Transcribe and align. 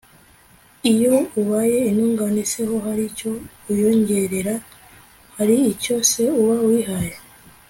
iyo 0.91 1.15
ubaye 1.41 1.77
intungane 1.89 2.41
se 2.51 2.59
ho, 2.69 2.75
hari 2.85 3.03
icyo 3.11 3.31
uyongerera? 3.71 4.53
hari 5.37 5.55
icyo 5.73 5.95
se 6.11 6.23
uba 6.41 6.55
uyihaye 6.67 7.15